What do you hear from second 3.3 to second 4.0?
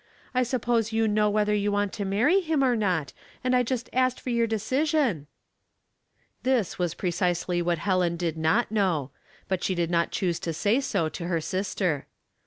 and I just